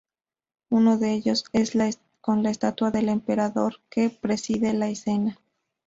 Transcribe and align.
Uno 0.71 0.97
de 0.97 1.13
ellos 1.13 1.43
con 2.21 2.41
la 2.41 2.49
estatua 2.49 2.89
del 2.89 3.07
emperador 3.07 3.81
que 3.91 4.09
preside 4.09 4.73
la 4.73 4.89
escena. 4.89 5.37